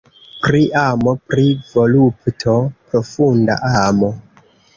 Pri 0.45 0.61
amo, 0.83 1.13
pri 1.33 1.43
volupto. 1.73 2.57
Profunda 2.89 3.61
amo. 3.75 4.13